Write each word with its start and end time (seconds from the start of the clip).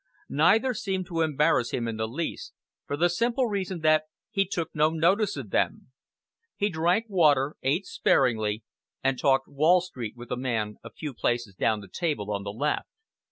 Neither 0.31 0.73
seemed 0.73 1.05
to 1.09 1.21
embarrass 1.21 1.69
him 1.69 1.87
in 1.87 1.97
the 1.97 2.07
least, 2.07 2.53
for 2.87 2.97
the 2.97 3.07
simple 3.07 3.45
reason 3.45 3.81
that 3.81 4.05
he 4.31 4.47
took 4.47 4.73
no 4.73 4.89
notice 4.89 5.37
of 5.37 5.51
them. 5.51 5.91
He 6.55 6.69
drank 6.71 7.05
water, 7.07 7.55
ate 7.61 7.85
sparingly, 7.85 8.63
and 9.03 9.19
talked 9.19 9.47
Wall 9.47 9.79
Street 9.79 10.15
with 10.17 10.31
a 10.31 10.35
man 10.37 10.77
a 10.83 10.89
few 10.89 11.13
places 11.13 11.53
down 11.53 11.81
the 11.81 11.87
table 11.87 12.31
on 12.31 12.41
the 12.41 12.49
left. 12.49 12.87